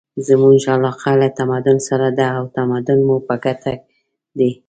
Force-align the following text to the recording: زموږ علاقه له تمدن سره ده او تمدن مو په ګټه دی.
زموږ 0.27 0.59
علاقه 0.75 1.11
له 1.21 1.27
تمدن 1.39 1.77
سره 1.87 2.07
ده 2.17 2.27
او 2.37 2.43
تمدن 2.57 2.99
مو 3.07 3.17
په 3.27 3.35
ګټه 3.45 3.73
دی. 4.39 4.51